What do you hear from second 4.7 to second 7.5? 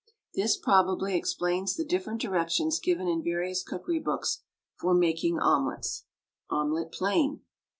for making omelets. OMELET, PLAIN.